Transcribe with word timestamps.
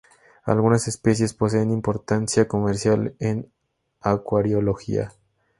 Algunas 0.45 0.87
especies 0.87 1.35
poseen 1.35 1.69
importancia 1.69 2.47
comercial 2.47 3.13
en 3.19 3.51
acuariología. 3.99 5.13